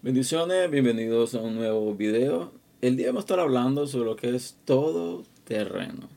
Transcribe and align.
Bendiciones, 0.00 0.70
bienvenidos 0.70 1.34
a 1.34 1.40
un 1.40 1.56
nuevo 1.56 1.92
video. 1.92 2.52
El 2.80 2.96
día 2.96 3.08
vamos 3.08 3.22
a 3.22 3.24
estar 3.24 3.40
hablando 3.40 3.88
sobre 3.88 4.04
lo 4.04 4.14
que 4.14 4.32
es 4.32 4.56
todo 4.64 5.24
terreno. 5.42 6.08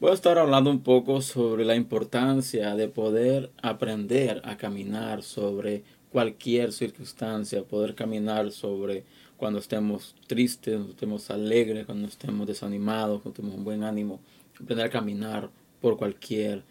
Voy 0.00 0.12
a 0.12 0.14
estar 0.14 0.38
hablando 0.38 0.70
un 0.70 0.82
poco 0.82 1.20
sobre 1.20 1.66
la 1.66 1.76
importancia 1.76 2.74
de 2.74 2.88
poder 2.88 3.50
aprender 3.60 4.40
a 4.44 4.56
caminar 4.56 5.22
sobre 5.22 5.84
cualquier 6.10 6.72
circunstancia, 6.72 7.64
poder 7.64 7.94
caminar 7.94 8.50
sobre 8.50 9.04
cuando 9.36 9.58
estemos 9.58 10.16
tristes, 10.26 10.76
cuando 10.76 10.92
estemos 10.92 11.30
alegres, 11.30 11.84
cuando 11.84 12.08
estemos 12.08 12.46
desanimados, 12.46 13.20
cuando 13.20 13.36
tenemos 13.36 13.58
un 13.58 13.64
buen 13.64 13.84
ánimo, 13.84 14.20
aprender 14.58 14.86
a 14.86 14.90
caminar 14.90 15.50
por 15.82 15.98
cualquier 15.98 16.62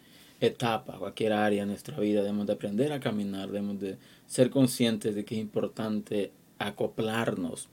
etapa, 0.46 0.98
cualquier 0.98 1.32
área 1.32 1.62
de 1.62 1.66
nuestra 1.66 1.98
vida, 1.98 2.22
debemos 2.22 2.46
de 2.46 2.52
aprender 2.52 2.92
a 2.92 3.00
caminar, 3.00 3.48
debemos 3.48 3.78
de 3.80 3.96
ser 4.26 4.50
conscientes 4.50 5.14
de 5.14 5.24
que 5.24 5.36
es 5.36 5.40
importante 5.40 6.32
acoplarnos 6.58 7.68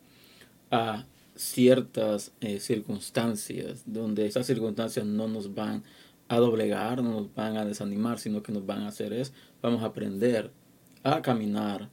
a 0.72 1.06
ciertas 1.36 2.32
eh, 2.42 2.60
circunstancias, 2.60 3.84
donde 3.86 4.26
esas 4.26 4.46
circunstancias 4.46 5.06
no 5.06 5.28
nos 5.28 5.56
van 5.56 5.84
a 6.28 6.38
doblegar, 6.38 7.02
no 7.02 7.12
nos 7.12 7.34
van 7.34 7.58
a 7.58 7.66
desanimar, 7.66 8.20
sino 8.20 8.44
que 8.44 8.52
nos 8.52 8.66
van 8.66 8.82
a 8.82 8.90
hacer 8.90 9.14
es, 9.14 9.34
vamos 9.62 9.82
a 9.82 9.88
aprender 9.88 10.52
a 11.04 11.22
caminar 11.22 11.90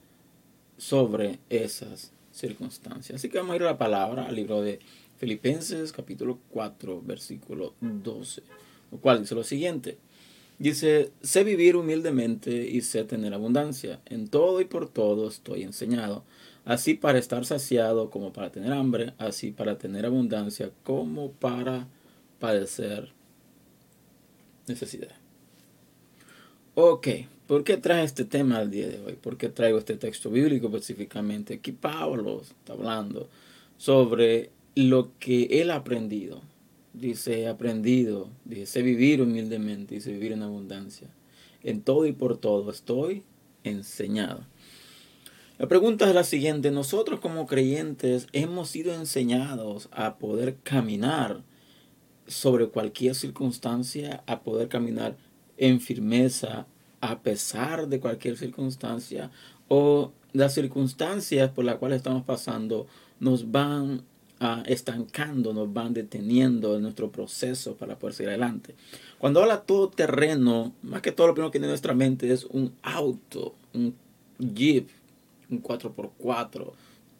sobre 0.77 1.39
esas 1.49 2.13
circunstancias. 2.33 3.17
Así 3.17 3.29
que 3.29 3.39
vamos 3.39 3.55
a 3.55 3.57
ir 3.57 3.63
a 3.63 3.67
la 3.67 3.79
palabra, 3.79 4.27
al 4.27 4.35
libro 4.35 4.61
de 4.61 4.79
Filipenses 5.17 5.93
capítulo 5.93 6.39
4, 6.51 7.01
versículo 7.03 7.75
12, 7.81 8.43
lo 8.93 8.99
cual 8.99 9.21
dice 9.21 9.35
lo 9.35 9.45
siguiente. 9.45 9.97
Dice, 10.59 11.13
sé 11.21 11.45
vivir 11.45 11.77
humildemente 11.77 12.67
y 12.67 12.81
sé 12.81 13.05
tener 13.05 13.35
abundancia. 13.35 14.01
En 14.07 14.29
todo 14.29 14.61
y 14.61 14.65
por 14.65 14.89
todo 14.89 15.29
estoy 15.29 15.63
enseñado. 15.63 16.25
Así 16.65 16.95
para 16.95 17.19
estar 17.19 17.45
saciado 17.45 18.11
como 18.11 18.33
para 18.33 18.51
tener 18.51 18.73
hambre, 18.73 19.13
así 19.19 19.53
para 19.53 19.79
tener 19.79 20.07
abundancia 20.07 20.71
como 20.83 21.31
para 21.33 21.87
padecer 22.41 23.13
necesidad. 24.67 25.15
Ok, 26.75 27.09
¿por 27.47 27.63
qué 27.63 27.77
trae 27.77 28.05
este 28.05 28.25
tema 28.25 28.59
al 28.59 28.71
día 28.71 28.89
de 28.89 28.99
hoy? 29.01 29.13
¿Por 29.15 29.37
qué 29.37 29.49
traigo 29.49 29.79
este 29.79 29.97
texto 29.97 30.31
bíblico 30.31 30.67
específicamente? 30.67 31.55
Aquí 31.55 31.73
Pablo 31.73 32.43
está 32.43 32.73
hablando 32.73 33.29
sobre 33.77 34.51
lo 34.75 35.13
que 35.19 35.45
él 35.61 35.71
ha 35.71 35.77
aprendido 35.77 36.43
dice, 36.97 37.47
aprendido, 37.47 38.31
dice, 38.45 38.67
sé 38.67 38.83
vivir 38.83 39.23
humildemente, 39.23 39.95
dice, 39.95 40.13
vivir 40.13 40.33
en 40.33 40.43
abundancia. 40.43 41.09
En 41.63 41.83
todo 41.83 42.07
y 42.07 42.13
por 42.13 42.39
todo 42.39 42.71
estoy 42.71 43.23
enseñado. 43.65 44.47
La 45.59 45.69
pregunta 45.69 46.09
es 46.09 46.15
la 46.15 46.25
siguiente, 46.25 46.71
nosotros 46.71 47.21
como 47.21 47.47
creyentes 47.47 48.27
hemos 48.33 48.69
sido 48.69 48.95
enseñados 48.95 49.89
a 49.91 50.19
poder 50.19 50.57
caminar 50.63 51.43
sobre 52.27 52.69
cualquier 52.69 53.15
circunstancia, 53.15 54.23
a 54.27 54.41
poder 54.41 54.69
caminar 54.69 55.17
en 55.57 55.81
firmeza 55.81 56.67
a 57.01 57.21
pesar 57.21 57.89
de 57.89 58.01
cualquier 58.01 58.37
circunstancia 58.37 59.31
o 59.69 60.13
las 60.33 60.55
circunstancias 60.55 61.51
por 61.51 61.65
las 61.65 61.77
cuales 61.77 61.99
estamos 61.99 62.25
pasando 62.25 62.87
nos 63.21 63.51
van 63.51 64.03
estancando, 64.67 65.55
nos 65.55 65.73
van 65.73 65.95
deteniendo 65.95 66.77
en 66.77 66.83
nuestro 66.83 67.11
proceso 67.11 67.75
para 67.77 67.99
poder 67.99 68.15
seguir 68.15 68.31
adelante. 68.31 68.75
Cuando 69.19 69.41
habla 69.41 69.63
todo 69.63 69.89
terreno, 69.89 70.75
más 70.83 71.01
que 71.01 71.13
todo 71.13 71.29
lo 71.29 71.35
primero 71.35 71.51
que 71.51 71.59
tiene 71.59 71.69
en 71.69 71.71
nuestra 71.71 71.95
mente 71.95 72.31
es 72.31 72.45
un 72.45 72.75
auto, 72.83 73.55
un 73.73 73.95
Jeep, 74.39 74.89
un 75.51 75.63
4x4, 75.63 76.73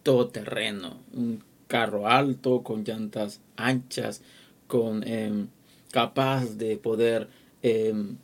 todo 0.03 0.29
terreno, 0.29 0.99
un 1.15 1.43
carro 1.67 2.07
alto 2.07 2.63
con 2.63 2.85
llantas 2.85 3.41
anchas, 3.57 4.21
con 4.67 5.03
em, 5.09 5.49
capaz 5.91 6.57
de 6.57 6.77
poder 6.77 7.29
em, 7.63 8.17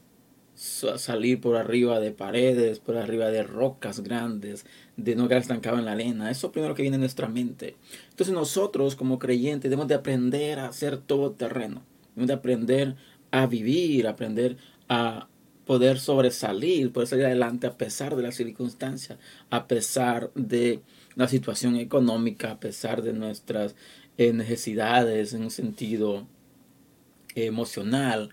salir 0.55 1.41
por 1.41 1.57
arriba 1.57 1.99
de 1.99 2.13
paredes, 2.13 2.79
por 2.79 2.97
arriba 2.97 3.31
de 3.31 3.43
rocas 3.43 4.01
grandes, 4.01 4.67
de 4.97 5.17
no 5.17 5.29
quedar 5.29 5.43
estancado 5.43 5.79
en 5.79 5.87
la 5.87 5.93
arena. 5.93 6.31
Eso 6.31 6.49
es 6.49 6.53
primero 6.53 6.75
que 6.75 6.83
viene 6.83 6.97
en 6.97 7.01
nuestra 7.01 7.29
mente. 7.29 7.77
Entonces 8.11 8.35
nosotros 8.35 8.95
como 8.95 9.19
creyentes 9.19 9.71
debemos 9.71 9.89
de 9.89 9.95
aprender 9.95 10.59
a 10.59 10.73
ser 10.73 10.99
todo 10.99 11.33
terreno. 11.33 11.83
Debemos 12.15 12.29
de 12.29 12.35
aprender 12.35 12.97
a 13.31 13.47
vivir, 13.47 14.07
aprender 14.07 14.57
a 14.89 15.29
poder 15.65 15.99
sobresalir, 15.99 16.93
poder 16.93 17.09
salir 17.09 17.27
adelante 17.27 17.67
a 17.67 17.79
pesar 17.79 18.17
de 18.17 18.23
las 18.23 18.35
circunstancias, 18.35 19.19
a 19.51 19.67
pesar 19.67 20.31
de 20.35 20.81
la 21.15 21.29
situación 21.29 21.77
económica, 21.77 22.53
a 22.53 22.61
pesar 22.61 23.03
de 23.03 23.13
nuestras 23.13 23.75
eh, 24.19 24.33
necesidades 24.33 25.33
en 25.33 25.45
un 25.45 25.51
sentido 25.51 26.27
emocional. 27.35 28.31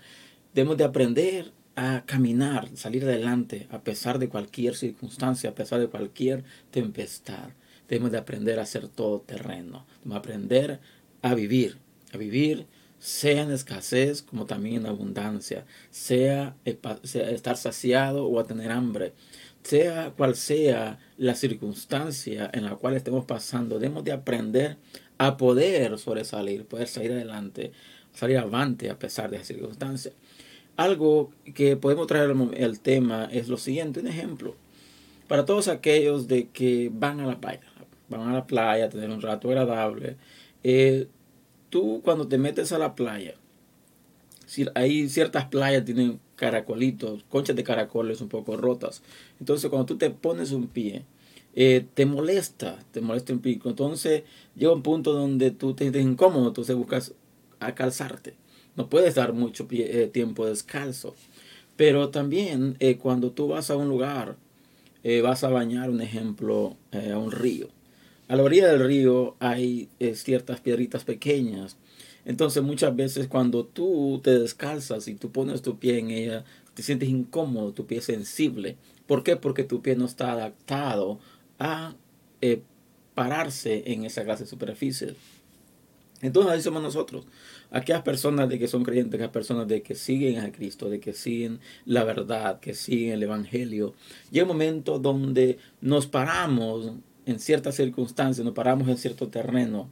Debemos 0.54 0.76
de 0.76 0.84
aprender 0.84 1.52
a 1.80 2.04
caminar, 2.04 2.68
salir 2.74 3.04
adelante 3.04 3.66
a 3.70 3.80
pesar 3.80 4.18
de 4.18 4.28
cualquier 4.28 4.76
circunstancia, 4.76 5.48
a 5.48 5.54
pesar 5.54 5.80
de 5.80 5.88
cualquier 5.88 6.44
tempestad. 6.70 7.48
Debemos 7.88 8.12
de 8.12 8.18
aprender 8.18 8.60
a 8.60 8.66
ser 8.66 8.86
todo 8.88 9.22
terreno, 9.22 9.86
debemos 10.00 10.18
aprender 10.18 10.78
a 11.22 11.34
vivir, 11.34 11.78
a 12.12 12.18
vivir 12.18 12.66
sea 12.98 13.44
en 13.44 13.50
escasez 13.50 14.20
como 14.20 14.44
también 14.44 14.82
en 14.82 14.86
abundancia, 14.88 15.64
sea, 15.90 16.54
estar 16.64 17.56
saciado 17.56 18.26
o 18.26 18.38
a 18.38 18.44
tener 18.44 18.70
hambre, 18.70 19.14
sea 19.62 20.12
cual 20.14 20.36
sea 20.36 20.98
la 21.16 21.34
circunstancia 21.34 22.50
en 22.52 22.66
la 22.66 22.76
cual 22.76 22.94
estemos 22.94 23.24
pasando, 23.24 23.78
debemos 23.78 24.04
de 24.04 24.12
aprender 24.12 24.76
a 25.16 25.38
poder 25.38 25.98
sobresalir, 25.98 26.66
poder 26.66 26.88
salir 26.88 27.12
adelante, 27.12 27.72
salir 28.12 28.36
avante 28.36 28.90
a 28.90 28.98
pesar 28.98 29.30
de 29.30 29.38
las 29.38 29.46
circunstancias. 29.46 30.12
Algo 30.76 31.30
que 31.54 31.76
podemos 31.76 32.06
traer 32.06 32.30
al 32.30 32.80
tema 32.80 33.28
es 33.30 33.48
lo 33.48 33.56
siguiente, 33.56 34.00
un 34.00 34.06
ejemplo. 34.06 34.54
Para 35.28 35.44
todos 35.44 35.68
aquellos 35.68 36.26
de 36.26 36.48
que 36.48 36.90
van 36.92 37.20
a 37.20 37.26
la 37.26 37.40
playa, 37.40 37.60
van 38.08 38.28
a 38.28 38.32
la 38.32 38.46
playa 38.46 38.86
a 38.86 38.88
tener 38.88 39.10
un 39.10 39.22
rato 39.22 39.48
agradable, 39.48 40.16
eh, 40.64 41.06
tú 41.68 42.00
cuando 42.02 42.26
te 42.28 42.38
metes 42.38 42.72
a 42.72 42.78
la 42.78 42.94
playa, 42.94 43.34
si 44.46 44.66
hay 44.74 45.08
ciertas 45.08 45.44
playas 45.44 45.84
tienen 45.84 46.18
caracolitos, 46.34 47.22
conchas 47.28 47.54
de 47.54 47.62
caracoles 47.62 48.20
un 48.20 48.28
poco 48.28 48.56
rotas. 48.56 49.02
Entonces 49.38 49.70
cuando 49.70 49.86
tú 49.86 49.96
te 49.96 50.10
pones 50.10 50.50
un 50.50 50.66
pie, 50.66 51.04
eh, 51.54 51.86
te 51.94 52.06
molesta, 52.06 52.78
te 52.90 53.00
molesta 53.00 53.32
un 53.32 53.38
pico. 53.38 53.68
Entonces 53.68 54.24
llega 54.56 54.72
un 54.72 54.82
punto 54.82 55.12
donde 55.12 55.52
tú 55.52 55.74
te 55.74 55.84
sientes 55.84 56.02
incómodo, 56.02 56.48
entonces 56.48 56.74
buscas 56.74 57.14
a 57.60 57.74
calzarte. 57.76 58.34
No 58.76 58.88
puedes 58.88 59.14
dar 59.14 59.32
mucho 59.32 59.66
eh, 59.70 60.10
tiempo 60.12 60.46
descalzo. 60.46 61.14
Pero 61.76 62.10
también 62.10 62.76
eh, 62.78 62.96
cuando 62.96 63.30
tú 63.32 63.48
vas 63.48 63.70
a 63.70 63.76
un 63.76 63.88
lugar, 63.88 64.36
eh, 65.02 65.20
vas 65.22 65.44
a 65.44 65.48
bañar, 65.48 65.90
un 65.90 66.00
ejemplo, 66.00 66.76
a 66.92 67.18
un 67.18 67.32
río. 67.32 67.68
A 68.28 68.36
la 68.36 68.42
orilla 68.42 68.68
del 68.68 68.86
río 68.86 69.36
hay 69.40 69.88
ciertas 70.14 70.60
piedritas 70.60 71.04
pequeñas. 71.04 71.76
Entonces 72.24 72.62
muchas 72.62 72.94
veces 72.94 73.26
cuando 73.26 73.64
tú 73.64 74.20
te 74.22 74.38
descalzas 74.38 75.08
y 75.08 75.14
tú 75.14 75.32
pones 75.32 75.62
tu 75.62 75.78
pie 75.78 75.98
en 75.98 76.10
ella, 76.10 76.44
te 76.74 76.82
sientes 76.82 77.08
incómodo, 77.08 77.72
tu 77.72 77.86
pie 77.86 77.98
es 77.98 78.04
sensible. 78.04 78.76
¿Por 79.06 79.24
qué? 79.24 79.36
Porque 79.36 79.64
tu 79.64 79.82
pie 79.82 79.96
no 79.96 80.04
está 80.04 80.32
adaptado 80.32 81.18
a 81.58 81.94
pararse 83.14 83.82
en 83.86 84.04
esa 84.04 84.22
clase 84.22 84.44
de 84.44 84.50
superficie. 84.50 85.14
Entonces 86.22 86.52
ahí 86.52 86.60
somos 86.60 86.82
nosotros. 86.82 87.24
Aquellas 87.70 88.02
personas 88.02 88.48
de 88.48 88.58
que 88.58 88.68
son 88.68 88.84
creyentes, 88.84 89.14
aquellas 89.14 89.32
personas 89.32 89.68
de 89.68 89.82
que 89.82 89.94
siguen 89.94 90.38
a 90.40 90.52
Cristo, 90.52 90.90
de 90.90 91.00
que 91.00 91.12
siguen 91.12 91.60
la 91.84 92.04
verdad, 92.04 92.60
que 92.60 92.74
siguen 92.74 93.14
el 93.14 93.22
Evangelio. 93.22 93.94
Llega 94.30 94.44
un 94.44 94.48
momento 94.48 94.98
donde 94.98 95.58
nos 95.80 96.06
paramos 96.06 96.92
en 97.26 97.38
ciertas 97.38 97.76
circunstancias, 97.76 98.44
nos 98.44 98.54
paramos 98.54 98.88
en 98.88 98.96
cierto 98.96 99.28
terreno 99.28 99.88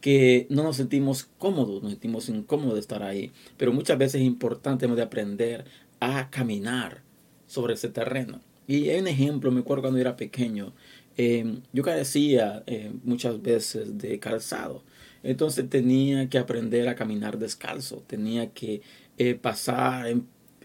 que 0.00 0.46
no 0.50 0.62
nos 0.62 0.76
sentimos 0.76 1.30
cómodos, 1.38 1.82
nos 1.82 1.92
sentimos 1.92 2.28
incómodos 2.28 2.74
de 2.74 2.80
estar 2.80 3.02
ahí. 3.02 3.32
Pero 3.56 3.72
muchas 3.72 3.96
veces 3.96 4.20
es 4.20 4.26
importante 4.26 4.86
de 4.86 5.02
aprender 5.02 5.64
a 5.98 6.28
caminar 6.28 7.02
sobre 7.46 7.72
ese 7.72 7.88
terreno. 7.88 8.40
Y 8.66 8.90
hay 8.90 9.00
un 9.00 9.08
ejemplo, 9.08 9.50
me 9.50 9.60
acuerdo 9.60 9.82
cuando 9.82 10.00
era 10.00 10.16
pequeño, 10.16 10.74
eh, 11.16 11.58
yo 11.72 11.82
carecía 11.82 12.62
eh, 12.66 12.92
muchas 13.04 13.40
veces 13.42 13.98
de 13.98 14.18
calzado. 14.18 14.82
Entonces 15.24 15.68
tenía 15.70 16.28
que 16.28 16.38
aprender 16.38 16.86
a 16.88 16.94
caminar 16.94 17.38
descalzo, 17.38 18.04
tenía 18.06 18.50
que 18.52 18.82
eh, 19.16 19.34
pasar 19.34 20.06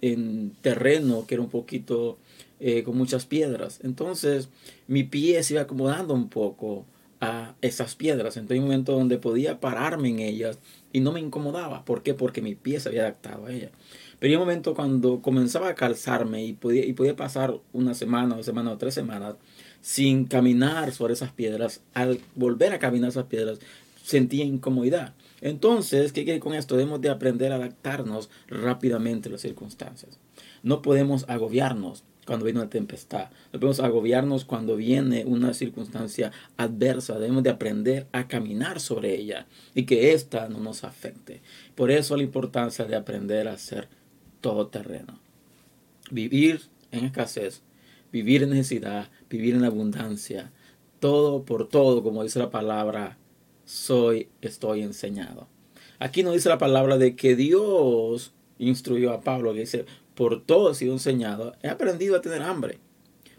en, 0.01 0.51
terreno 0.61 1.25
que 1.27 1.35
era 1.35 1.43
un 1.43 1.49
poquito 1.49 2.17
eh, 2.59 2.83
con 2.83 2.97
muchas 2.97 3.25
piedras. 3.25 3.79
Entonces 3.83 4.49
mi 4.87 5.03
pie 5.03 5.41
se 5.43 5.53
iba 5.53 5.63
acomodando 5.63 6.13
un 6.13 6.29
poco 6.29 6.85
a 7.21 7.55
esas 7.61 7.95
piedras. 7.95 8.35
Entonces 8.35 8.55
hay 8.55 8.59
un 8.59 8.65
momento 8.65 8.93
donde 8.93 9.17
podía 9.17 9.59
pararme 9.59 10.09
en 10.09 10.19
ellas 10.19 10.59
y 10.91 10.99
no 10.99 11.13
me 11.13 11.21
incomodaba. 11.21 11.85
¿Por 11.85 12.03
qué? 12.03 12.13
Porque 12.13 12.41
mi 12.41 12.55
pie 12.55 12.79
se 12.81 12.89
había 12.89 13.03
adaptado 13.03 13.45
a 13.45 13.53
ellas. 13.53 13.71
Pero 14.19 14.33
un 14.33 14.39
momento 14.39 14.73
cuando 14.73 15.21
comenzaba 15.21 15.69
a 15.69 15.75
calzarme 15.75 16.43
y 16.43 16.53
podía, 16.53 16.85
y 16.85 16.93
podía 16.93 17.15
pasar 17.15 17.57
una 17.71 17.93
semana, 17.93 18.35
dos 18.35 18.45
semanas 18.45 18.73
o 18.73 18.77
tres 18.77 18.93
semanas 18.93 19.35
sin 19.81 20.25
caminar 20.25 20.91
sobre 20.91 21.13
esas 21.13 21.31
piedras, 21.31 21.81
al 21.93 22.19
volver 22.35 22.73
a 22.73 22.79
caminar 22.79 23.09
esas 23.09 23.25
piedras, 23.25 23.59
sentía 24.03 24.43
incomodidad. 24.43 25.13
Entonces, 25.41 26.11
¿qué 26.11 26.25
quiere 26.25 26.39
con 26.39 26.53
esto? 26.53 26.75
Debemos 26.75 26.99
de 26.99 27.09
aprender 27.09 27.51
a 27.51 27.55
adaptarnos 27.55 28.29
rápidamente 28.47 29.29
a 29.29 29.31
las 29.31 29.41
circunstancias. 29.41 30.19
No 30.63 30.81
podemos 30.81 31.25
agobiarnos 31.29 32.03
cuando 32.25 32.45
viene 32.45 32.59
una 32.59 32.69
tempestad. 32.69 33.29
No 33.53 33.59
podemos 33.59 33.79
agobiarnos 33.79 34.45
cuando 34.45 34.75
viene 34.75 35.25
una 35.25 35.53
circunstancia 35.53 36.31
adversa. 36.57 37.17
Debemos 37.17 37.43
de 37.43 37.49
aprender 37.49 38.07
a 38.11 38.27
caminar 38.27 38.79
sobre 38.79 39.15
ella 39.15 39.47
y 39.73 39.85
que 39.85 40.13
ésta 40.13 40.49
no 40.49 40.59
nos 40.59 40.83
afecte. 40.83 41.41
Por 41.75 41.89
eso 41.89 42.17
la 42.17 42.23
importancia 42.23 42.85
de 42.85 42.95
aprender 42.95 43.47
a 43.47 43.57
ser 43.57 43.87
todoterreno. 44.41 45.19
Vivir 46.11 46.61
en 46.91 47.05
escasez, 47.05 47.61
vivir 48.11 48.43
en 48.43 48.51
necesidad, 48.51 49.09
vivir 49.29 49.55
en 49.55 49.65
abundancia. 49.65 50.51
Todo 50.99 51.43
por 51.43 51.67
todo, 51.67 52.03
como 52.03 52.23
dice 52.23 52.39
la 52.39 52.49
palabra, 52.49 53.17
soy, 53.65 54.29
estoy 54.41 54.81
enseñado. 54.81 55.47
Aquí 55.99 56.23
no 56.23 56.31
dice 56.31 56.49
la 56.49 56.57
palabra 56.57 56.97
de 56.97 57.15
que 57.15 57.35
Dios 57.35 58.33
instruyó 58.57 59.11
a 59.11 59.21
Pablo, 59.21 59.53
que 59.53 59.61
dice, 59.61 59.85
por 60.15 60.43
todo 60.43 60.71
he 60.71 60.75
sido 60.75 60.93
enseñado, 60.93 61.55
he 61.61 61.67
aprendido 61.67 62.15
a 62.15 62.21
tener 62.21 62.41
hambre, 62.41 62.79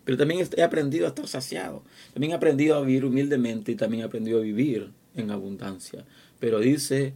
pero 0.04 0.16
también 0.16 0.46
he 0.56 0.62
aprendido 0.62 1.06
a 1.06 1.08
estar 1.08 1.28
saciado, 1.28 1.82
también 2.12 2.32
he 2.32 2.36
aprendido 2.36 2.76
a 2.76 2.80
vivir 2.80 3.04
humildemente 3.04 3.72
y 3.72 3.76
también 3.76 4.02
he 4.02 4.06
aprendido 4.06 4.38
a 4.38 4.42
vivir 4.42 4.90
en 5.14 5.30
abundancia. 5.30 6.04
Pero 6.38 6.58
dice, 6.58 7.14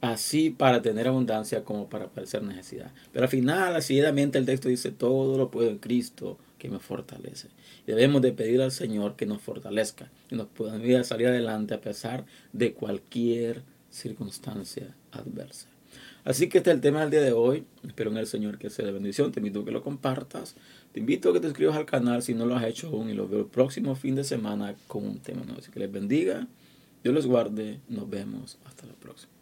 así 0.00 0.50
para 0.50 0.82
tener 0.82 1.08
abundancia 1.08 1.64
como 1.64 1.88
para 1.88 2.08
padecer 2.08 2.42
necesidad. 2.42 2.92
Pero 3.12 3.24
al 3.24 3.30
final, 3.30 3.82
seguidamente 3.82 4.38
el 4.38 4.46
texto 4.46 4.68
dice, 4.68 4.90
todo 4.90 5.38
lo 5.38 5.50
puedo 5.50 5.68
en 5.70 5.78
Cristo 5.78 6.38
que 6.58 6.68
me 6.68 6.78
fortalece. 6.78 7.48
Debemos 7.86 8.22
de 8.22 8.32
pedir 8.32 8.62
al 8.62 8.72
Señor 8.72 9.16
que 9.16 9.26
nos 9.26 9.42
fortalezca 9.42 10.10
y 10.30 10.34
nos 10.34 10.48
pueda 10.48 11.04
salir 11.04 11.28
adelante 11.28 11.74
a 11.74 11.80
pesar 11.80 12.24
de 12.52 12.72
cualquier 12.72 13.62
circunstancia 13.90 14.94
adversa. 15.12 15.68
Así 16.24 16.48
que 16.48 16.58
este 16.58 16.70
es 16.70 16.74
el 16.74 16.80
tema 16.80 17.02
del 17.02 17.10
día 17.10 17.20
de 17.20 17.32
hoy. 17.32 17.64
Espero 17.86 18.10
en 18.10 18.16
el 18.16 18.26
Señor 18.26 18.58
que 18.58 18.68
sea 18.68 18.84
de 18.84 18.90
bendición. 18.90 19.30
Te 19.30 19.38
invito 19.38 19.60
a 19.60 19.64
que 19.64 19.70
lo 19.70 19.82
compartas. 19.82 20.56
Te 20.92 20.98
invito 20.98 21.30
a 21.30 21.32
que 21.32 21.38
te 21.38 21.46
suscribas 21.46 21.76
al 21.76 21.86
canal 21.86 22.20
si 22.20 22.34
no 22.34 22.46
lo 22.46 22.56
has 22.56 22.64
hecho 22.64 22.88
aún 22.88 23.08
y 23.10 23.14
lo 23.14 23.28
veo 23.28 23.40
el 23.40 23.46
próximo 23.46 23.94
fin 23.94 24.16
de 24.16 24.24
semana 24.24 24.74
con 24.88 25.06
un 25.06 25.20
tema 25.20 25.44
nuevo. 25.44 25.60
Así 25.60 25.70
que 25.70 25.78
les 25.78 25.92
bendiga. 25.92 26.48
Dios 27.04 27.14
les 27.14 27.26
guarde. 27.26 27.78
Nos 27.88 28.10
vemos. 28.10 28.58
Hasta 28.64 28.86
la 28.86 28.94
próxima. 28.94 29.35